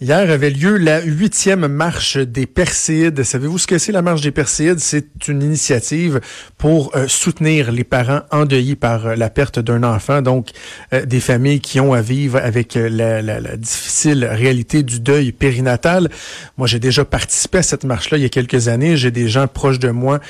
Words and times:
Hier 0.00 0.30
avait 0.30 0.50
lieu 0.50 0.76
la 0.76 1.02
huitième 1.02 1.66
marche 1.66 2.18
des 2.18 2.46
Perséides. 2.46 3.24
Savez-vous 3.24 3.58
ce 3.58 3.66
que 3.66 3.78
c'est 3.78 3.90
la 3.90 4.00
marche 4.00 4.20
des 4.20 4.30
Perséides? 4.30 4.78
C'est 4.78 5.26
une 5.26 5.42
initiative 5.42 6.20
pour 6.56 6.94
euh, 6.94 7.08
soutenir 7.08 7.72
les 7.72 7.82
parents 7.82 8.20
endeuillés 8.30 8.76
par 8.76 9.06
euh, 9.08 9.16
la 9.16 9.28
perte 9.28 9.58
d'un 9.58 9.82
enfant, 9.82 10.22
donc 10.22 10.50
euh, 10.92 11.04
des 11.04 11.18
familles 11.18 11.58
qui 11.58 11.80
ont 11.80 11.94
à 11.94 12.00
vivre 12.00 12.38
avec 12.38 12.74
la, 12.76 13.56
difficile 13.56 14.24
réalité 14.24 14.84
du 14.84 15.00
deuil 15.00 15.32
périnatal. 15.32 16.10
Moi, 16.58 16.68
j'ai 16.68 16.78
déjà 16.78 17.04
participé 17.04 17.58
à 17.58 17.62
cette 17.64 17.82
marche-là 17.82 18.18
il 18.18 18.22
y 18.22 18.26
a 18.26 18.28
quelques 18.28 18.68
années. 18.68 18.96
J'ai 18.96 19.10
des 19.10 19.28
gens 19.28 19.48
proches 19.48 19.80
de 19.80 19.90
moi 19.90 20.20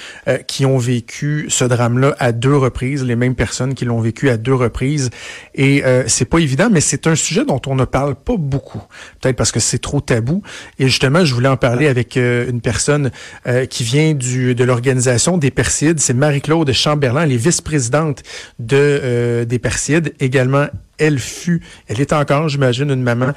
qui 0.46 0.64
ont 0.64 0.78
vécu 0.78 1.46
ce 1.50 1.64
drame-là 1.64 2.16
à 2.19 2.32
deux 2.32 2.56
reprises, 2.56 3.05
les 3.05 3.16
mêmes 3.16 3.34
personnes 3.34 3.74
qui 3.74 3.84
l'ont 3.84 4.00
vécu 4.00 4.30
à 4.30 4.38
deux 4.38 4.55
reprises. 4.55 5.10
Et 5.55 5.82
c'est 6.06 6.24
pas 6.24 6.38
évident, 6.38 6.69
mais 6.70 6.80
c'est 6.80 7.06
un 7.06 7.14
sujet 7.14 7.45
dont 7.45 7.60
on 7.66 7.74
ne 7.74 7.84
parle 7.84 8.14
pas 8.14 8.37
beaucoup. 8.38 8.82
Peut-être 9.20 9.37
parce 9.37 9.52
que 9.52 9.57
c'est 9.58 9.78
trop 9.78 10.00
tabou. 10.00 10.42
Et 10.78 10.86
justement, 10.86 11.24
je 11.24 11.34
voulais 11.34 11.48
en 11.48 11.56
parler 11.56 11.86
avec 11.86 12.16
euh, 12.16 12.48
une 12.50 12.60
personne 12.60 13.10
euh, 13.46 13.66
qui 13.66 13.84
vient 13.84 14.14
du, 14.14 14.54
de 14.54 14.64
l'organisation 14.64 15.38
des 15.38 15.50
Persides. 15.50 16.00
C'est 16.00 16.14
Marie-Claude 16.14 16.70
Chamberlain. 16.72 17.22
Elle 17.22 17.32
est 17.32 17.36
vice-présidente 17.36 18.22
de, 18.58 18.76
euh, 18.76 19.44
des 19.44 19.58
Persides. 19.58 20.14
Également, 20.20 20.66
elle 20.98 21.18
fut, 21.18 21.62
elle 21.86 22.00
est 22.00 22.12
encore, 22.12 22.48
j'imagine, 22.48 22.90
une 22.90 23.02
maman 23.02 23.32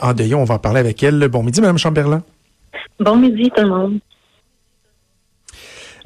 en 0.00 0.12
deuil. 0.14 0.34
On 0.34 0.44
va 0.44 0.56
en 0.56 0.58
parler 0.58 0.80
avec 0.80 1.02
elle. 1.02 1.28
Bon 1.28 1.42
midi, 1.42 1.60
Madame 1.60 1.78
Chamberlain. 1.78 2.22
Bon 2.98 3.16
midi, 3.16 3.50
tout 3.54 3.62
le 3.62 3.68
monde. 3.68 3.98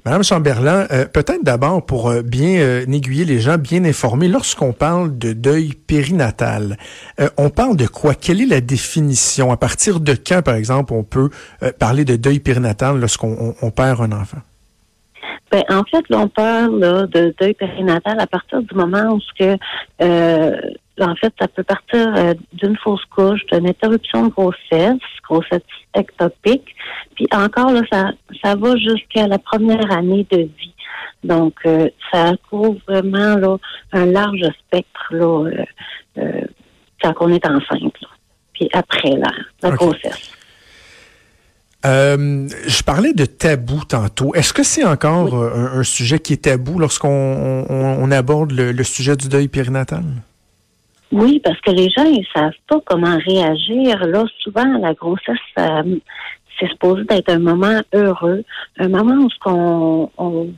Madame 0.04 0.22
Chamberlain, 0.22 0.86
euh, 0.92 1.06
peut-être 1.06 1.42
d'abord 1.42 1.84
pour 1.84 2.08
euh, 2.08 2.22
bien 2.22 2.60
euh, 2.60 2.86
aiguiller 2.86 3.24
les 3.24 3.40
gens, 3.40 3.58
bien 3.58 3.84
informer, 3.84 4.28
lorsqu'on 4.28 4.72
parle 4.72 5.18
de 5.18 5.32
deuil 5.32 5.74
périnatal, 5.74 6.78
on 7.36 7.50
parle 7.50 7.76
de 7.76 7.86
quoi? 7.86 8.14
Quelle 8.14 8.40
est 8.40 8.46
la 8.46 8.60
définition? 8.60 9.50
À 9.50 9.56
partir 9.56 9.98
de 10.00 10.14
quand, 10.14 10.42
par 10.42 10.54
exemple, 10.54 10.92
on 10.92 11.02
peut 11.02 11.30
parler 11.78 12.04
de 12.04 12.16
deuil 12.16 12.38
périnatal 12.38 13.00
lorsqu'on 13.00 13.54
on, 13.60 13.70
perd 13.70 14.00
un 14.00 14.12
enfant? 14.12 14.38
Ben, 15.50 15.62
en 15.70 15.82
fait, 15.84 16.04
là, 16.10 16.18
on 16.18 16.28
parle 16.28 17.08
de 17.08 17.34
deuil 17.40 17.54
périnatal 17.54 18.20
à 18.20 18.26
partir 18.26 18.62
du 18.62 18.74
moment 18.74 19.14
où 19.14 19.20
ce 19.20 19.32
que 19.38 19.56
en 21.00 21.14
fait, 21.16 21.32
ça 21.38 21.48
peut 21.48 21.62
partir 21.62 22.14
euh, 22.16 22.34
d'une 22.52 22.76
fausse 22.76 23.04
couche, 23.06 23.44
d'une 23.46 23.68
interruption 23.68 24.26
de 24.26 24.30
grossesse, 24.30 25.00
grossesse 25.28 25.62
ectopique, 25.94 26.74
puis 27.14 27.26
encore 27.32 27.72
là, 27.72 27.82
ça, 27.90 28.10
ça 28.42 28.54
va 28.56 28.76
jusqu'à 28.76 29.26
la 29.26 29.38
première 29.38 29.90
année 29.92 30.26
de 30.30 30.38
vie. 30.38 30.74
Donc, 31.24 31.54
euh, 31.66 31.88
ça 32.12 32.32
couvre 32.48 32.78
vraiment 32.86 33.36
là, 33.36 33.56
un 33.92 34.06
large 34.06 34.44
spectre 34.66 35.06
là, 35.10 35.50
euh, 36.18 36.40
quand 37.02 37.14
on 37.20 37.32
est 37.32 37.46
enceinte, 37.46 37.96
puis 38.52 38.68
après 38.72 39.10
la, 39.10 39.30
la 39.62 39.70
grossesse. 39.70 40.37
Je 41.84 42.82
parlais 42.82 43.12
de 43.12 43.24
tabou 43.24 43.84
tantôt. 43.84 44.34
Est-ce 44.34 44.52
que 44.52 44.62
c'est 44.62 44.84
encore 44.84 45.34
un, 45.34 45.82
sujet 45.82 46.18
qui 46.18 46.32
est 46.32 46.44
tabou 46.44 46.78
lorsqu'on 46.78 47.66
on, 47.68 48.10
aborde 48.10 48.52
le, 48.52 48.72
le, 48.72 48.84
sujet 48.84 49.16
du 49.16 49.28
deuil 49.28 49.48
périnatal? 49.48 50.04
Oui, 51.10 51.40
parce 51.42 51.60
que 51.60 51.70
les 51.70 51.88
gens, 51.90 52.04
ils 52.04 52.26
savent 52.34 52.52
pas 52.68 52.80
comment 52.84 53.16
réagir. 53.26 54.06
Là, 54.06 54.24
souvent, 54.42 54.78
la 54.78 54.92
grossesse, 54.94 55.38
c'est 56.58 56.68
supposé 56.68 57.04
être 57.10 57.30
un 57.30 57.38
moment 57.38 57.80
heureux, 57.94 58.44
un 58.78 58.88
moment 58.88 59.14
où 59.24 59.28
on, 59.46 60.10
on, 60.18 60.48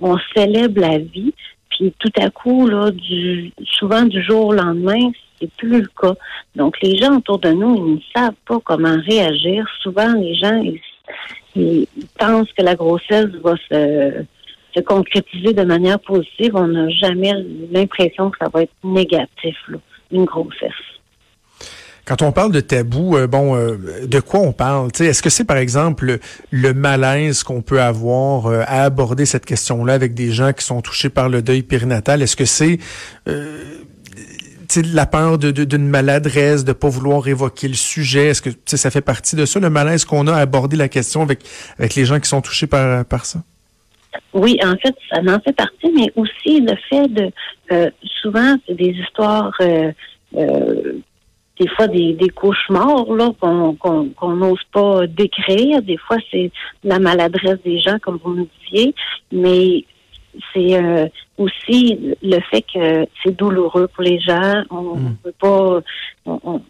on 0.00 0.18
célèbre 0.34 0.80
la 0.80 0.98
vie. 0.98 1.34
Puis 1.72 1.92
tout 1.98 2.12
à 2.20 2.30
coup, 2.30 2.66
là, 2.66 2.90
du, 2.90 3.52
souvent 3.64 4.02
du 4.02 4.22
jour 4.22 4.46
au 4.46 4.52
lendemain, 4.52 5.10
c'est 5.40 5.50
plus 5.52 5.82
le 5.82 5.88
cas. 6.00 6.14
Donc 6.56 6.80
les 6.82 6.96
gens 6.96 7.16
autour 7.16 7.38
de 7.38 7.50
nous, 7.50 7.76
ils 7.76 7.94
ne 7.94 8.00
savent 8.14 8.34
pas 8.46 8.60
comment 8.64 8.96
réagir. 9.08 9.66
Souvent, 9.82 10.12
les 10.14 10.34
gens, 10.34 10.62
ils, 11.54 11.86
pensent 12.18 12.52
que 12.52 12.62
la 12.62 12.74
grossesse 12.74 13.30
va 13.42 13.54
se 13.70 14.24
se 14.74 14.80
concrétiser 14.80 15.52
de 15.52 15.64
manière 15.64 16.00
positive, 16.00 16.52
on 16.56 16.66
n'a 16.66 16.88
jamais 16.88 17.34
l'impression 17.70 18.30
que 18.30 18.38
ça 18.40 18.48
va 18.48 18.62
être 18.62 18.72
négatif. 18.82 19.54
Là 19.68 19.76
une 20.12 20.24
grossesse. 20.24 20.70
Quand 22.04 22.22
on 22.22 22.32
parle 22.32 22.50
de 22.50 22.60
tabou, 22.60 23.16
euh, 23.16 23.26
bon, 23.26 23.54
euh, 23.54 24.06
de 24.06 24.20
quoi 24.20 24.40
on 24.40 24.52
parle? 24.52 24.88
Est-ce 24.98 25.22
que 25.22 25.30
c'est 25.30 25.44
par 25.44 25.56
exemple 25.56 26.18
le, 26.50 26.74
malaise 26.74 27.44
qu'on 27.44 27.62
peut 27.62 27.80
avoir 27.80 28.46
euh, 28.46 28.62
à 28.66 28.82
aborder 28.82 29.24
cette 29.24 29.46
question-là 29.46 29.94
avec 29.94 30.14
des 30.14 30.32
gens 30.32 30.52
qui 30.52 30.64
sont 30.64 30.80
touchés 30.80 31.10
par 31.10 31.28
le 31.28 31.42
deuil 31.42 31.62
périnatal? 31.62 32.20
Est-ce 32.20 32.36
que 32.36 32.44
c'est 32.44 32.78
la 34.76 35.06
peur 35.06 35.38
d'une 35.38 35.52
de, 35.52 35.76
maladresse, 35.76 36.64
de 36.64 36.72
pas 36.72 36.88
vouloir 36.88 37.28
évoquer 37.28 37.68
le 37.68 37.74
sujet? 37.74 38.28
Est-ce 38.28 38.42
que 38.42 38.50
ça 38.64 38.90
fait 38.90 39.00
partie 39.00 39.36
de 39.36 39.46
ça, 39.46 39.60
le 39.60 39.70
malaise 39.70 40.04
qu'on 40.04 40.26
a 40.26 40.34
à 40.34 40.38
aborder 40.38 40.76
la 40.76 40.88
question 40.88 41.22
avec 41.22 41.40
avec 41.78 41.94
les 41.94 42.04
gens 42.04 42.18
qui 42.18 42.28
sont 42.28 42.40
touchés 42.40 42.66
par 42.66 43.04
par 43.04 43.26
ça? 43.26 43.42
Oui, 44.34 44.58
en 44.64 44.76
fait, 44.76 44.94
ça 45.10 45.20
en 45.20 45.40
fait 45.40 45.52
partie, 45.52 45.90
mais 45.94 46.10
aussi 46.16 46.60
le 46.60 46.74
fait 46.88 47.08
de 47.08 47.30
euh, 47.70 47.90
souvent 48.20 48.56
des 48.68 48.90
histoires 48.90 49.52
euh, 49.60 49.92
euh, 50.36 51.00
des 51.62 51.68
fois 51.68 51.86
des, 51.88 52.14
des 52.14 52.28
cauchemars 52.28 53.12
là 53.12 53.30
qu'on 53.40 54.36
n'ose 54.36 54.62
pas 54.72 55.06
décrire. 55.06 55.82
Des 55.82 55.96
fois, 55.96 56.16
c'est 56.30 56.50
la 56.82 56.98
maladresse 56.98 57.58
des 57.64 57.78
gens, 57.78 57.98
comme 58.00 58.18
vous 58.22 58.34
me 58.34 58.46
disiez, 58.64 58.94
mais 59.30 59.84
c'est 60.52 61.10
aussi 61.38 62.16
le 62.22 62.40
fait 62.50 62.62
que 62.62 63.06
c'est 63.22 63.36
douloureux 63.36 63.88
pour 63.88 64.02
les 64.02 64.18
gens. 64.20 64.62
On 64.70 64.96
ne 64.96 65.08
hmm. 65.08 65.16
peut 65.22 65.34
pas, 65.38 65.80
on, 66.26 66.62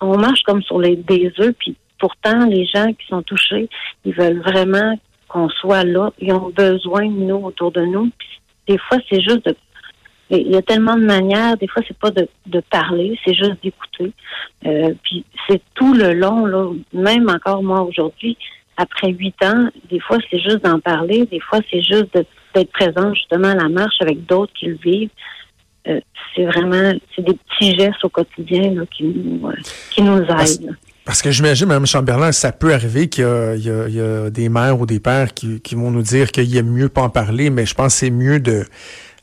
on, 0.00 0.18
marche 0.18 0.42
comme 0.42 0.62
sur 0.62 0.78
les 0.78 0.96
des 0.96 1.32
œufs, 1.40 1.54
puis 1.58 1.76
pourtant 1.98 2.46
les 2.46 2.66
gens 2.66 2.92
qui 2.92 3.06
sont 3.08 3.22
touchés, 3.22 3.68
ils 4.04 4.14
veulent 4.14 4.40
vraiment 4.40 4.98
qu'on 5.28 5.48
soit 5.48 5.84
là. 5.84 6.10
Ils 6.20 6.32
ont 6.32 6.50
besoin 6.50 7.06
de 7.06 7.20
nous 7.20 7.44
autour 7.44 7.72
de 7.72 7.84
nous. 7.84 8.10
des 8.66 8.78
fois, 8.78 8.98
c'est 9.08 9.20
juste 9.20 9.44
de 9.46 9.54
il 10.30 10.50
y 10.52 10.56
a 10.56 10.62
tellement 10.62 10.96
de 10.96 11.04
manières. 11.04 11.56
Des 11.56 11.68
fois, 11.68 11.82
c'est 11.86 11.96
pas 11.96 12.10
de, 12.10 12.28
de 12.46 12.60
parler, 12.70 13.18
c'est 13.24 13.34
juste 13.34 13.62
d'écouter. 13.62 14.12
Euh, 14.66 14.92
puis 15.02 15.24
c'est 15.48 15.62
tout 15.74 15.94
le 15.94 16.12
long, 16.12 16.46
là, 16.46 16.66
même 16.92 17.28
encore 17.28 17.62
moi 17.62 17.82
aujourd'hui, 17.82 18.36
après 18.76 19.10
huit 19.10 19.34
ans, 19.42 19.68
des 19.90 20.00
fois 20.00 20.18
c'est 20.30 20.38
juste 20.38 20.64
d'en 20.64 20.78
parler, 20.78 21.26
des 21.26 21.40
fois 21.40 21.58
c'est 21.70 21.82
juste 21.82 22.16
d'être 22.54 22.70
présent 22.72 23.12
justement 23.12 23.48
à 23.48 23.54
la 23.54 23.68
marche 23.68 23.96
avec 24.00 24.24
d'autres 24.26 24.52
qui 24.54 24.66
le 24.66 24.76
vivent. 24.76 25.10
Euh, 25.88 26.00
c'est 26.34 26.44
vraiment 26.44 26.92
c'est 27.14 27.24
des 27.24 27.34
petits 27.34 27.76
gestes 27.76 28.04
au 28.04 28.08
quotidien 28.08 28.74
là, 28.74 28.82
qui 28.90 29.04
nous 29.04 29.48
euh, 29.48 29.54
qui 29.90 30.02
nous 30.02 30.22
aident. 30.22 30.76
Parce 31.04 31.22
que 31.22 31.30
j'imagine, 31.30 31.66
Mme 31.66 31.86
Chamberlain, 31.86 32.32
ça 32.32 32.52
peut 32.52 32.74
arriver 32.74 33.08
qu'il 33.08 33.24
y, 33.24 33.96
y, 33.96 34.00
a 34.00 34.28
des 34.28 34.48
mères 34.50 34.78
ou 34.78 34.84
des 34.84 35.00
pères 35.00 35.32
qui, 35.32 35.58
qui 35.62 35.74
vont 35.74 35.90
nous 35.90 36.02
dire 36.02 36.30
qu'il 36.30 36.54
est 36.54 36.62
mieux 36.62 36.90
pas 36.90 37.00
en 37.00 37.08
parler, 37.08 37.48
mais 37.48 37.64
je 37.64 37.74
pense 37.74 37.94
que 37.94 38.00
c'est 38.00 38.10
mieux 38.10 38.40
de 38.40 38.66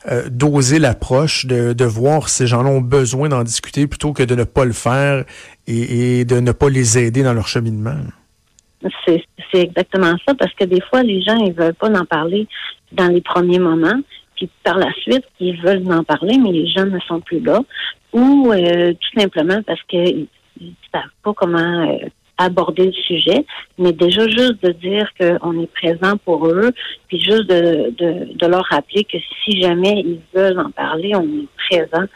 euh, 0.08 0.28
d'oser 0.30 0.78
l'approche, 0.78 1.46
de, 1.46 1.72
de 1.72 1.84
voir 1.84 2.28
ces 2.28 2.46
gens-là 2.46 2.70
ont 2.70 2.80
besoin 2.80 3.28
d'en 3.28 3.42
discuter 3.42 3.86
plutôt 3.86 4.12
que 4.12 4.22
de 4.22 4.34
ne 4.34 4.44
pas 4.44 4.64
le 4.64 4.72
faire 4.72 5.24
et, 5.66 6.24
de 6.24 6.40
ne 6.40 6.52
pas 6.52 6.68
les 6.68 6.98
aider 6.98 7.22
dans 7.22 7.34
leur 7.34 7.48
cheminement. 7.48 7.96
C'est 9.04 9.24
exactement 9.54 10.14
ça, 10.26 10.34
parce 10.34 10.52
que 10.54 10.64
des 10.64 10.80
fois, 10.82 11.02
les 11.02 11.22
gens, 11.22 11.36
ils 11.36 11.52
veulent 11.52 11.74
pas 11.74 11.90
en 11.90 12.04
parler 12.04 12.46
dans 12.92 13.08
les 13.08 13.20
premiers 13.20 13.58
moments, 13.58 14.00
puis 14.36 14.48
par 14.62 14.78
la 14.78 14.92
suite, 14.92 15.24
ils 15.40 15.60
veulent 15.60 15.90
en 15.90 16.04
parler, 16.04 16.38
mais 16.38 16.52
les 16.52 16.68
gens 16.68 16.86
ne 16.86 17.00
sont 17.00 17.20
plus 17.20 17.40
là, 17.40 17.60
ou 18.12 18.52
euh, 18.52 18.92
tout 18.92 19.20
simplement 19.20 19.60
parce 19.66 19.82
que 19.82 19.96
ils 19.96 20.28
ne 20.60 20.70
savent 20.92 21.10
pas 21.22 21.32
comment 21.34 21.88
euh, 21.88 22.08
aborder 22.38 22.86
le 22.86 22.92
sujet, 22.92 23.44
mais 23.78 23.92
déjà 23.92 24.26
juste 24.28 24.62
de 24.62 24.72
dire 24.72 25.08
qu'on 25.18 25.60
est 25.62 25.72
présent 25.72 26.16
pour 26.24 26.46
eux, 26.48 26.72
puis 27.08 27.20
juste 27.20 27.48
de, 27.48 27.94
de, 27.98 28.46
leur 28.46 28.64
rappeler 28.70 29.04
que 29.04 29.18
si 29.44 29.60
jamais 29.60 30.04
ils 30.04 30.20
veulent 30.34 30.58
en 30.58 30.70
parler, 30.70 31.12
on 31.14 31.22
est 31.22 31.48
présent. 31.68 32.06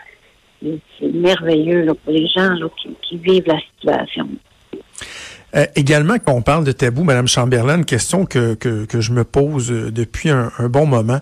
C'est 0.62 1.12
merveilleux 1.14 1.86
pour 2.04 2.12
les 2.12 2.26
gens 2.28 2.50
là, 2.50 2.66
qui, 3.02 3.16
vivent 3.16 3.46
la 3.46 3.58
situation. 3.60 4.28
Euh, 5.56 5.64
également, 5.74 6.16
quand 6.18 6.34
on 6.34 6.42
parle 6.42 6.64
de 6.64 6.72
tabou, 6.72 7.02
Madame 7.02 7.26
Chamberlain, 7.26 7.78
une 7.78 7.86
question 7.86 8.26
que, 8.26 8.54
que, 8.54 8.84
que 8.84 9.00
je 9.00 9.12
me 9.12 9.24
pose 9.24 9.70
depuis 9.70 10.28
un 10.28 10.50
bon 10.68 10.84
moment. 10.84 11.20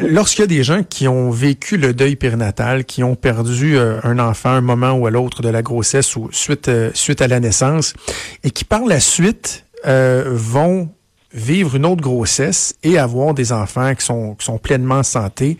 Lorsqu'il 0.00 0.40
y 0.40 0.44
a 0.44 0.48
des 0.48 0.64
gens 0.64 0.82
qui 0.82 1.06
ont 1.06 1.30
vécu 1.30 1.76
le 1.76 1.94
deuil 1.94 2.16
périnatal, 2.16 2.84
qui 2.84 3.04
ont 3.04 3.14
perdu 3.14 3.76
euh, 3.76 4.00
un 4.02 4.18
enfant 4.18 4.50
à 4.50 4.54
un 4.54 4.60
moment 4.60 4.92
ou 4.92 5.06
à 5.06 5.10
l'autre 5.10 5.40
de 5.40 5.48
la 5.48 5.62
grossesse 5.62 6.16
ou 6.16 6.28
suite, 6.32 6.68
euh, 6.68 6.90
suite 6.94 7.22
à 7.22 7.28
la 7.28 7.38
naissance, 7.38 7.94
et 8.42 8.50
qui 8.50 8.64
par 8.64 8.84
la 8.84 8.98
suite 8.98 9.64
euh, 9.86 10.24
vont 10.26 10.88
vivre 11.32 11.76
une 11.76 11.86
autre 11.86 12.02
grossesse 12.02 12.74
et 12.82 12.98
avoir 12.98 13.34
des 13.34 13.52
enfants 13.52 13.94
qui 13.94 14.04
sont, 14.04 14.34
qui 14.34 14.44
sont 14.44 14.58
pleinement 14.58 14.96
en 14.96 15.02
santé, 15.04 15.58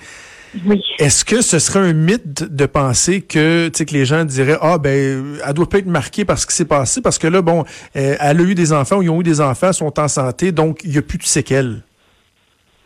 Oui. 0.67 0.81
Est-ce 0.99 1.25
que 1.25 1.41
ce 1.41 1.59
serait 1.59 1.81
un 1.81 1.93
mythe 1.93 2.45
de 2.45 2.67
penser 2.67 3.21
que, 3.21 3.69
que 3.69 3.93
les 3.93 4.05
gens 4.05 4.25
diraient, 4.25 4.59
ah, 4.61 4.79
ben, 4.79 5.39
elle 5.45 5.53
doit 5.53 5.69
pas 5.69 5.79
être 5.79 5.87
marquée 5.87 6.25
par 6.25 6.39
ce 6.39 6.47
qui 6.47 6.55
s'est 6.55 6.65
passé, 6.65 7.01
parce 7.01 7.19
que 7.19 7.27
là, 7.27 7.43
bon, 7.43 7.65
elle 7.95 8.19
a 8.21 8.35
eu 8.35 8.55
des 8.55 8.73
enfants 8.73 8.99
ou 8.99 9.03
ils 9.03 9.11
ont 9.11 9.21
eu 9.21 9.25
des 9.25 9.41
enfants, 9.41 9.73
sont 9.73 9.99
en 9.99 10.07
santé, 10.07 10.53
donc 10.53 10.81
il 10.85 10.91
n'y 10.91 10.99
a 10.99 11.03
plus 11.03 11.19
de 11.19 11.25
séquelles? 11.25 11.83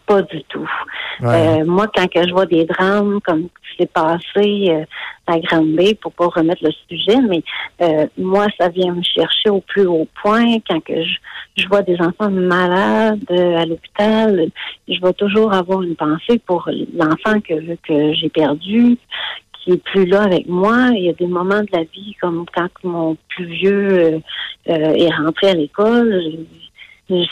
Pas 0.07 0.23
du 0.23 0.43
tout. 0.45 0.67
Euh, 1.23 1.65
moi, 1.65 1.87
quand 1.95 2.07
que 2.09 2.27
je 2.27 2.33
vois 2.33 2.47
des 2.47 2.65
drames 2.65 3.21
comme 3.25 3.43
ce 3.43 3.71
qui 3.71 3.83
s'est 3.83 3.91
passé 3.93 4.71
euh, 4.71 4.85
à 5.27 5.39
Grande-Bay, 5.39 5.95
pour 5.95 6.13
pas 6.13 6.27
remettre 6.27 6.63
le 6.65 6.71
sujet, 6.89 7.19
mais 7.29 7.43
euh, 7.83 8.07
moi, 8.17 8.47
ça 8.59 8.69
vient 8.69 8.95
me 8.95 9.03
chercher 9.03 9.51
au 9.51 9.61
plus 9.61 9.87
haut 9.87 10.07
point. 10.23 10.59
Quand 10.69 10.81
que 10.81 11.03
je, 11.03 11.17
je 11.57 11.69
vois 11.69 11.83
des 11.83 11.97
enfants 12.01 12.31
malades 12.31 13.31
à 13.31 13.65
l'hôpital, 13.67 14.49
je 14.89 15.01
vais 15.01 15.13
toujours 15.15 15.53
avoir 15.53 15.83
une 15.83 15.97
pensée 15.97 16.39
pour 16.47 16.69
l'enfant 16.97 17.41
que, 17.41 17.75
que 17.87 18.13
j'ai 18.15 18.29
perdu, 18.29 18.97
qui 19.55 19.73
est 19.73 19.83
plus 19.83 20.07
là 20.07 20.23
avec 20.23 20.49
moi. 20.49 20.91
Il 20.95 21.05
y 21.05 21.09
a 21.09 21.15
des 21.15 21.27
moments 21.27 21.61
de 21.61 21.69
la 21.73 21.83
vie 21.83 22.15
comme 22.21 22.45
quand 22.55 22.69
mon 22.85 23.17
plus 23.29 23.47
vieux 23.47 24.21
est 24.67 25.15
rentré 25.17 25.49
à 25.51 25.55
l'école 25.55 26.23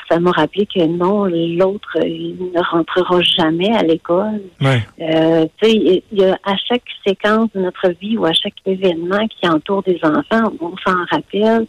ça 0.08 0.19
m'a 0.19 0.31
rappelé 0.31 0.67
que 0.67 0.84
non, 0.87 1.25
l'autre, 1.26 1.99
il 2.02 2.37
ne 2.55 2.62
rentrera 2.70 3.20
jamais 3.23 3.75
à 3.75 3.82
l'école. 3.82 4.40
Euh, 4.62 5.46
il 5.62 6.02
y 6.12 6.25
a 6.25 6.38
à 6.44 6.56
chaque 6.56 6.84
séquence 7.06 7.50
de 7.55 7.61
notre 7.61 7.90
vie 8.00 8.17
ou 8.17 8.25
à 8.25 8.32
chaque 8.32 8.55
événement 8.64 9.26
qui 9.28 9.49
entoure 9.49 9.82
des 9.82 10.00
enfants, 10.02 10.52
on 10.61 10.75
s'en 10.78 11.05
rappelle. 11.11 11.67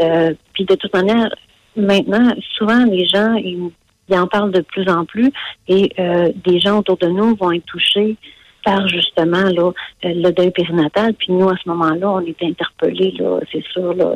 Euh, 0.00 0.32
puis 0.52 0.64
de 0.64 0.74
toute 0.76 0.94
manière, 0.94 1.28
maintenant, 1.76 2.32
souvent 2.56 2.84
les 2.84 3.06
gens, 3.06 3.34
ils, 3.34 3.70
en 4.12 4.26
parlent 4.26 4.52
de 4.52 4.62
plus 4.62 4.88
en 4.88 5.04
plus 5.04 5.30
et 5.66 5.92
euh, 5.98 6.32
des 6.44 6.60
gens 6.60 6.78
autour 6.78 6.96
de 6.96 7.08
nous 7.08 7.36
vont 7.36 7.52
être 7.52 7.66
touchés 7.66 8.16
par 8.64 8.88
justement 8.88 9.44
là, 9.44 9.70
le 10.02 10.30
deuil 10.30 10.50
périnatal. 10.50 11.12
Puis 11.14 11.32
nous, 11.32 11.48
à 11.48 11.56
ce 11.62 11.68
moment-là, 11.68 12.10
on 12.10 12.20
est 12.20 12.42
interpellés, 12.42 13.14
là, 13.18 13.40
c'est 13.52 13.64
sûr, 13.66 13.92
là, 13.94 14.14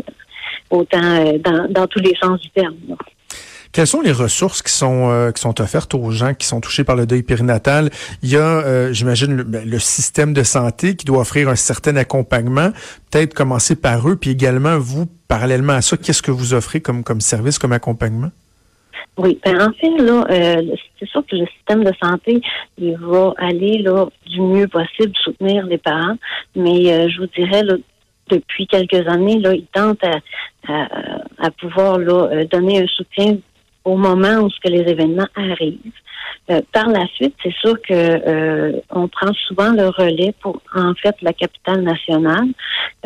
autant 0.70 1.24
dans, 1.44 1.70
dans 1.70 1.86
tous 1.88 2.00
les 2.00 2.14
sens 2.22 2.40
du 2.40 2.48
terme. 2.50 2.76
Quelles 3.72 3.86
sont 3.86 4.02
les 4.02 4.12
ressources 4.12 4.60
qui 4.60 4.70
sont 4.70 5.10
euh, 5.10 5.30
qui 5.30 5.40
sont 5.40 5.58
offertes 5.62 5.94
aux 5.94 6.10
gens 6.10 6.34
qui 6.34 6.46
sont 6.46 6.60
touchés 6.60 6.84
par 6.84 6.94
le 6.94 7.06
deuil 7.06 7.22
périnatal? 7.22 7.88
Il 8.22 8.30
y 8.30 8.36
a, 8.36 8.40
euh, 8.40 8.92
j'imagine, 8.92 9.42
ben, 9.42 9.66
le, 9.66 9.78
système 9.78 10.34
de 10.34 10.42
santé 10.42 10.94
qui 10.94 11.06
doit 11.06 11.20
offrir 11.20 11.48
un 11.48 11.56
certain 11.56 11.96
accompagnement. 11.96 12.70
Peut-être 13.10 13.32
commencer 13.32 13.74
par 13.74 14.06
eux, 14.06 14.16
puis 14.16 14.28
également 14.28 14.78
vous, 14.78 15.06
parallèlement 15.26 15.72
à 15.72 15.80
ça, 15.80 15.96
qu'est-ce 15.96 16.20
que 16.20 16.30
vous 16.30 16.52
offrez 16.52 16.82
comme 16.82 17.02
comme 17.02 17.22
service, 17.22 17.58
comme 17.58 17.72
accompagnement? 17.72 18.30
Oui, 19.16 19.38
ben 19.42 19.58
en 19.62 19.72
fait, 19.72 20.02
là, 20.02 20.26
euh, 20.30 20.76
c'est 20.98 21.08
sûr 21.08 21.24
que 21.26 21.36
le 21.36 21.46
système 21.56 21.82
de 21.82 21.92
santé, 22.02 22.42
il 22.76 22.98
va 22.98 23.32
aller 23.38 23.78
là 23.78 24.06
du 24.26 24.40
mieux 24.42 24.69
possible 24.69 25.12
soutenir 25.22 25.64
les 25.64 25.78
parents, 25.78 26.16
mais 26.54 27.08
je 27.10 27.20
vous 27.20 27.26
dirais 27.28 27.62
là, 27.62 27.76
depuis 28.28 28.66
quelques 28.66 29.06
années, 29.08 29.38
là, 29.38 29.54
il 29.54 29.66
tente 29.72 30.02
à, 30.04 30.19
à, 30.69 30.88
à 31.38 31.50
pouvoir 31.50 31.98
là, 31.98 32.44
donner 32.50 32.82
un 32.82 32.86
soutien 32.86 33.36
au 33.84 33.96
moment 33.96 34.40
où 34.40 34.50
ce 34.50 34.61
que 34.61 34.69
les 34.69 34.90
événements 34.90 35.29
arrivent. 35.34 35.93
Euh, 36.50 36.61
par 36.73 36.88
la 36.88 37.06
suite, 37.14 37.34
c'est 37.43 37.55
sûr 37.55 37.75
que 37.82 37.93
euh, 37.93 38.81
on 38.90 39.06
prend 39.08 39.32
souvent 39.46 39.73
le 39.73 39.88
relais 39.88 40.34
pour 40.40 40.61
en 40.75 40.94
fait 40.94 41.14
la 41.23 41.32
capitale 41.32 41.82
nationale, 41.82 42.49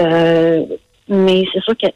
euh, 0.00 0.64
mais 1.08 1.44
c'est 1.52 1.62
sûr 1.62 1.76
que 1.76 1.88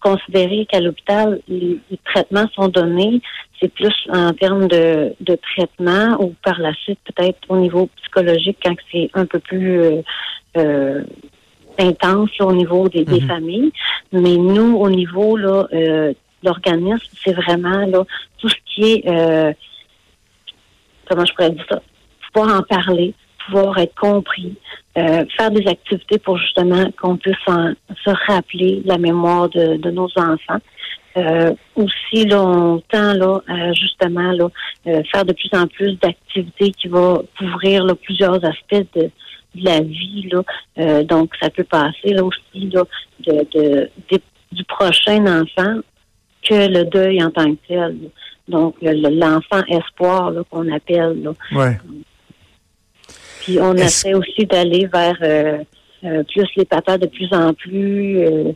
considérer 0.00 0.66
qu'à 0.66 0.80
l'hôpital 0.80 1.40
les, 1.48 1.78
traitements 2.04 2.48
sont 2.54 2.68
donnés, 2.68 3.20
c'est 3.60 3.72
plus 3.72 3.94
en 4.08 4.32
termes 4.32 4.68
de, 4.68 5.12
de 5.20 5.38
traitement 5.54 6.16
ou 6.20 6.34
par 6.42 6.58
la 6.58 6.72
suite 6.74 7.00
peut-être 7.04 7.38
au 7.48 7.56
niveau 7.58 7.88
psychologique 7.96 8.58
quand 8.64 8.76
c'est 8.90 9.10
un 9.14 9.26
peu 9.26 9.40
plus 9.40 10.02
intense 11.78 12.30
au 12.40 12.52
niveau 12.52 12.88
des, 12.88 13.04
des, 13.04 13.20
mhm. 13.20 13.28
familles. 13.28 13.72
Mais 14.12 14.36
nous, 14.36 14.76
au 14.76 14.88
niveau 14.88 15.36
là, 15.36 15.68
l'organisme, 16.42 17.06
c'est 17.24 17.32
vraiment 17.32 17.86
là 17.86 18.04
tout 18.38 18.48
ce 18.48 18.54
qui 18.66 18.92
est 18.92 19.08
euh, 19.08 19.52
comment 21.08 21.24
je 21.24 21.32
pourrais 21.34 21.50
dire 21.50 21.64
ça, 21.68 21.82
pouvoir 22.32 22.58
en 22.58 22.62
parler, 22.62 23.14
pouvoir 23.46 23.78
être 23.78 23.94
compris, 23.94 24.54
euh, 24.96 25.24
faire 25.36 25.50
des 25.50 25.66
activités 25.66 26.18
pour 26.18 26.38
justement 26.38 26.90
qu'on 27.00 27.16
puisse 27.16 27.34
se 27.46 28.10
rappeler 28.26 28.82
la 28.84 28.98
mémoire 28.98 29.48
de, 29.48 29.90
nos 29.90 30.08
enfants. 30.16 30.60
Euh, 31.16 31.54
aussi, 31.74 32.26
là, 32.26 32.42
on 32.42 32.80
tend 32.90 33.14
là, 33.14 33.40
justement 33.72 34.32
là, 34.32 34.48
faire 34.84 35.24
de 35.24 35.32
plus 35.32 35.50
en 35.52 35.66
plus 35.66 35.98
d'activités 35.98 36.70
qui 36.72 36.88
vont 36.88 37.24
couvrir 37.38 37.84
là, 37.84 37.94
plusieurs 37.94 38.44
aspects 38.44 38.86
de, 38.94 39.10
la 39.54 39.80
vie. 39.80 40.30
Là. 40.30 41.02
donc, 41.04 41.32
ça 41.40 41.48
peut 41.48 41.64
passer 41.64 42.12
là 42.12 42.22
aussi 42.22 42.68
là, 42.70 42.84
de, 43.26 43.90
du 44.52 44.64
prochain 44.64 45.24
enfant 45.26 45.80
que 46.42 46.68
le 46.68 46.84
deuil 46.84 47.22
en 47.22 47.30
tant 47.30 47.52
que 47.52 47.58
tel. 47.66 47.96
Donc, 48.46 48.76
l'enfant 48.80 49.62
espoir 49.68 50.32
qu'on 50.50 50.72
appelle. 50.72 51.22
Là. 51.22 51.74
Puis 53.40 53.58
on 53.60 53.74
essaie 53.74 54.14
aussi 54.14 54.46
d'aller 54.46 54.86
vers 54.86 55.16
euh, 55.22 55.58
euh, 56.04 56.22
plus 56.24 56.46
les 56.56 56.64
papas 56.64 56.98
de 56.98 57.06
plus 57.06 57.32
en 57.32 57.54
plus 57.54 58.18
euh, 58.18 58.52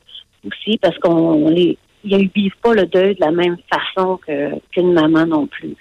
aussi 0.47 0.79
parce 0.79 0.99
qu'on 0.99 1.49
les 1.49 1.79
ils 2.05 2.29
vivent 2.35 2.57
pas 2.61 2.75
le 2.75 2.85
deuil 2.87 3.15
de 3.15 3.21
la 3.21 3.31
même 3.31 3.57
façon 3.73 4.19
qu'une 4.73 4.93
maman 4.93 5.25
non 5.25 5.47
plus. 5.47 5.77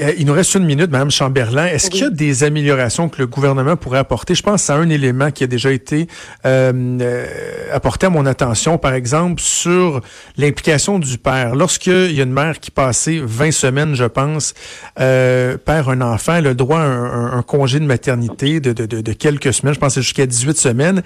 Euh, 0.00 0.12
il 0.18 0.26
nous 0.26 0.32
reste 0.32 0.54
une 0.54 0.64
minute, 0.64 0.90
Madame 0.90 1.10
Chamberlain. 1.10 1.66
Est-ce 1.66 1.88
qu'il 1.88 2.00
y 2.00 2.04
a 2.04 2.10
des 2.10 2.42
améliorations 2.42 3.08
que 3.08 3.18
le 3.18 3.26
gouvernement 3.26 3.76
pourrait 3.76 4.00
apporter? 4.00 4.34
Je 4.34 4.42
pense 4.42 4.68
à 4.68 4.74
un 4.74 4.88
élément 4.88 5.30
qui 5.30 5.44
a 5.44 5.46
déjà 5.46 5.70
été 5.70 6.08
euh, 6.44 6.72
euh, 7.00 7.26
apporté 7.72 8.06
à 8.06 8.10
mon 8.10 8.26
attention, 8.26 8.76
par 8.76 8.94
exemple, 8.94 9.40
sur 9.40 10.00
l'implication 10.36 10.98
du 10.98 11.18
père. 11.18 11.54
Lorsqu'il 11.54 12.12
y 12.12 12.20
a 12.20 12.24
une 12.24 12.32
mère 12.32 12.58
qui 12.58 12.70
passait 12.70 13.20
20 13.22 13.52
semaines, 13.52 13.94
je 13.94 14.04
pense, 14.04 14.54
euh, 14.98 15.56
perd 15.58 15.88
un 15.88 16.00
enfant, 16.00 16.36
elle 16.36 16.48
a 16.48 16.54
droit 16.54 16.80
à 16.80 16.84
un, 16.84 17.42
congé 17.42 17.78
de 17.78 17.84
maternité 17.84 18.58
de, 18.58 18.72
de, 18.72 18.86
de, 18.86 19.12
quelques 19.12 19.52
semaines, 19.52 19.74
je 19.74 19.78
pense 19.78 19.94
jusqu'à 19.94 20.26
18 20.26 20.56
semaines 20.56 21.02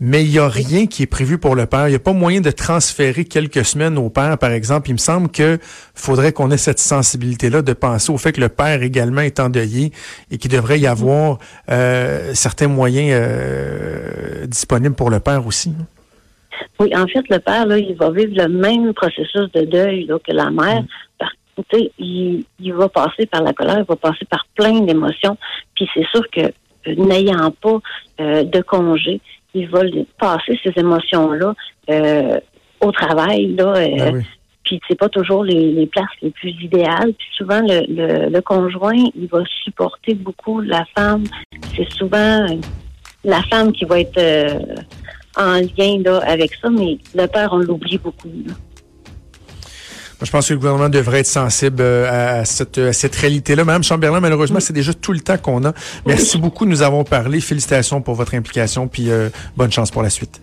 mais 0.00 0.24
il 0.24 0.30
n'y 0.30 0.38
a 0.38 0.48
rien 0.48 0.86
qui 0.86 1.02
est 1.02 1.06
prévu 1.06 1.36
pour 1.36 1.54
le 1.54 1.66
père. 1.66 1.86
Il 1.86 1.90
n'y 1.90 1.96
a 1.96 2.00
pas 2.00 2.14
moyen 2.14 2.40
de 2.40 2.50
transférer 2.50 3.26
quelques 3.26 3.66
semaines 3.66 3.98
au 3.98 4.08
père, 4.08 4.38
par 4.38 4.50
exemple. 4.50 4.88
Il 4.88 4.94
me 4.94 4.98
semble 4.98 5.28
que 5.28 5.58
faudrait 5.94 6.32
qu'on 6.32 6.50
ait 6.50 6.56
cette 6.56 6.78
sensibilité-là 6.78 7.60
de 7.60 7.74
penser 7.74 8.10
au 8.10 8.16
fait 8.16 8.32
que 8.32 8.40
le 8.40 8.48
père 8.48 8.82
également 8.82 9.20
est 9.20 9.38
endeuillé 9.38 9.92
et 10.30 10.38
qu'il 10.38 10.50
devrait 10.50 10.80
y 10.80 10.86
avoir 10.86 11.38
euh, 11.70 12.32
certains 12.32 12.68
moyens 12.68 13.10
euh, 13.12 14.46
disponibles 14.46 14.94
pour 14.94 15.10
le 15.10 15.20
père 15.20 15.46
aussi. 15.46 15.74
Oui, 16.78 16.96
en 16.96 17.06
fait, 17.06 17.28
le 17.28 17.38
père, 17.38 17.66
là, 17.66 17.76
il 17.76 17.94
va 17.94 18.10
vivre 18.10 18.32
le 18.34 18.48
même 18.48 18.94
processus 18.94 19.52
de 19.52 19.66
deuil 19.66 20.06
que 20.26 20.32
la 20.32 20.50
mère. 20.50 20.82
Mm. 20.82 20.86
Par 21.18 21.30
il, 21.98 22.44
il 22.58 22.72
va 22.72 22.88
passer 22.88 23.26
par 23.26 23.42
la 23.42 23.52
colère, 23.52 23.80
il 23.80 23.84
va 23.84 23.96
passer 23.96 24.24
par 24.24 24.46
plein 24.54 24.80
d'émotions. 24.80 25.36
Puis 25.74 25.86
c'est 25.92 26.06
sûr 26.06 26.22
que 26.30 26.40
euh, 26.40 26.94
n'ayant 26.96 27.50
pas 27.50 27.80
de 28.18 28.60
congé, 28.60 29.20
ils 29.54 29.68
veulent 29.68 30.04
passer 30.18 30.58
ces 30.64 30.72
émotions-là 30.78 31.54
euh, 31.90 32.40
au 32.80 32.92
travail. 32.92 33.54
Là, 33.54 33.74
euh, 33.76 34.12
ben 34.12 34.24
Puis 34.64 34.80
c'est 34.88 34.98
pas 34.98 35.08
toujours 35.08 35.44
les, 35.44 35.86
places 35.86 36.08
les 36.22 36.30
plus 36.30 36.54
idéales. 36.62 37.12
Puis 37.18 37.28
souvent 37.36 37.60
le, 37.60 38.28
le, 38.30 38.40
conjoint, 38.40 39.04
il 39.14 39.28
va 39.28 39.42
supporter 39.64 40.14
beaucoup 40.14 40.60
la 40.60 40.84
femme. 40.96 41.24
C'est 41.76 41.90
souvent 41.90 42.46
la 43.24 43.42
femme 43.42 43.72
qui 43.72 43.84
va 43.84 44.00
être 44.00 44.18
euh, 44.18 44.58
en 45.36 45.60
lien 45.60 46.00
là, 46.04 46.18
avec 46.26 46.54
ça, 46.54 46.70
mais 46.70 46.98
le 47.14 47.26
père, 47.26 47.50
on 47.52 47.58
l'oublie 47.58 47.98
beaucoup. 47.98 48.32
Là 48.46 48.54
je 50.22 50.30
pense 50.30 50.48
que 50.48 50.52
le 50.52 50.58
gouvernement 50.58 50.88
devrait 50.88 51.20
être 51.20 51.26
sensible 51.26 51.80
euh, 51.80 52.40
à 52.40 52.44
cette, 52.44 52.92
cette 52.92 53.16
réalité-là. 53.16 53.64
Madame 53.64 53.82
Chamberlain, 53.82 54.20
malheureusement, 54.20 54.60
c'est 54.60 54.72
déjà 54.72 54.92
tout 54.92 55.12
le 55.12 55.20
temps 55.20 55.38
qu'on 55.38 55.64
a. 55.64 55.72
Merci 56.06 56.38
beaucoup. 56.38 56.66
Nous 56.66 56.82
avons 56.82 57.04
parlé. 57.04 57.40
Félicitations 57.40 58.02
pour 58.02 58.14
votre 58.14 58.34
implication, 58.34 58.88
puis 58.88 59.10
euh, 59.10 59.30
bonne 59.56 59.72
chance 59.72 59.90
pour 59.90 60.02
la 60.02 60.10
suite. 60.10 60.40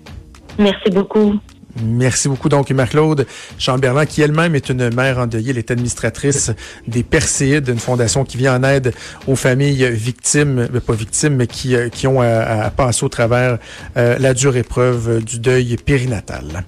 Merci 0.58 0.90
beaucoup. 0.90 1.36
Merci 1.84 2.28
beaucoup. 2.28 2.50
Donc, 2.50 2.72
Marc-Claude 2.72 3.28
Chamberlain, 3.60 4.08
qui 4.08 4.24
elle-même 4.24 4.56
est 4.56 4.70
une 4.70 4.92
mère 4.96 5.20
endeuillée, 5.20 5.52
elle 5.52 5.60
est 5.60 5.70
administratrice 5.70 6.52
des 6.88 7.04
Perséides, 7.04 7.68
une 7.68 7.78
fondation 7.78 8.26
qui 8.26 8.38
vient 8.38 8.56
en 8.56 8.64
aide 8.64 8.96
aux 9.28 9.36
familles 9.36 9.88
victimes, 9.92 10.68
mais 10.74 10.80
pas 10.80 10.94
victimes, 10.94 11.36
mais 11.36 11.46
qui, 11.46 11.76
euh, 11.76 11.90
qui 11.90 12.08
ont 12.08 12.20
à, 12.20 12.72
passer 12.72 13.06
au 13.06 13.10
travers 13.10 13.60
la 13.96 14.34
dure 14.34 14.58
épreuve 14.58 15.24
du 15.24 15.40
deuil 15.40 15.78
périnatal. 15.78 16.64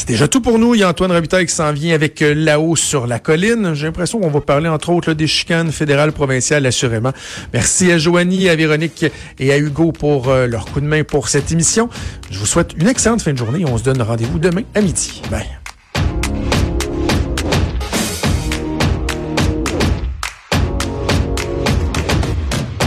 C'est 0.00 0.08
déjà 0.08 0.28
tout 0.28 0.40
pour 0.40 0.58
nous. 0.58 0.74
Il 0.74 0.80
y 0.80 0.82
a 0.82 0.88
Antoine 0.88 1.12
Robitaille 1.12 1.44
qui 1.44 1.54
s'en 1.54 1.74
vient 1.74 1.94
avec 1.94 2.22
euh, 2.22 2.32
là-haut 2.32 2.74
sur 2.74 3.06
la 3.06 3.18
colline. 3.18 3.74
J'ai 3.74 3.84
l'impression 3.84 4.18
qu'on 4.18 4.30
va 4.30 4.40
parler 4.40 4.66
entre 4.66 4.88
autres 4.88 5.12
des 5.12 5.26
chicanes 5.26 5.70
fédérales, 5.72 6.12
provinciales, 6.12 6.64
assurément. 6.64 7.12
Merci 7.52 7.92
à 7.92 7.98
Joanie, 7.98 8.48
à 8.48 8.56
Véronique 8.56 9.04
et 9.38 9.52
à 9.52 9.58
Hugo 9.58 9.92
pour 9.92 10.30
euh, 10.30 10.46
leur 10.46 10.64
coup 10.64 10.80
de 10.80 10.86
main 10.86 11.04
pour 11.04 11.28
cette 11.28 11.52
émission. 11.52 11.90
Je 12.30 12.38
vous 12.38 12.46
souhaite 12.46 12.72
une 12.78 12.88
excellente 12.88 13.20
fin 13.20 13.34
de 13.34 13.38
journée. 13.38 13.66
On 13.66 13.76
se 13.76 13.82
donne 13.82 14.00
rendez-vous 14.00 14.38
demain 14.38 14.62
à 14.74 14.80
midi. 14.80 15.20
Bye. 15.30 15.59